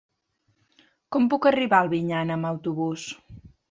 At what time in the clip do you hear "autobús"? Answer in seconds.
2.57-3.09